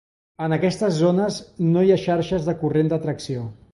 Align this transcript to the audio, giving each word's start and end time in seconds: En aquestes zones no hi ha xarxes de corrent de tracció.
En 0.45 0.55
aquestes 0.55 0.95
zones 1.01 1.37
no 1.75 1.83
hi 1.89 1.93
ha 1.93 1.99
xarxes 2.07 2.49
de 2.49 2.57
corrent 2.63 2.91
de 2.95 3.01
tracció. 3.05 3.45